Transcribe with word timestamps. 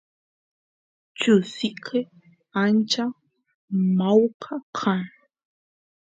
chusiyke 1.19 1.99
ancha 2.63 3.05
mawka 3.97 4.55
kan 4.77 5.05